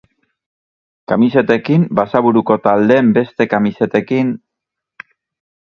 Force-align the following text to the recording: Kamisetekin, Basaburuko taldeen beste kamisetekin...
Kamisetekin, 1.11 1.83
Basaburuko 1.99 2.57
taldeen 2.69 3.13
beste 3.21 3.49
kamisetekin... 3.55 4.35